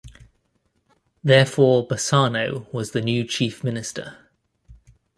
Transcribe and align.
Therefore 1.23 1.87
Bossano 1.87 2.65
was 2.73 2.89
the 2.89 3.01
new 3.03 3.23
Chief 3.23 3.63
Minister. 3.63 4.17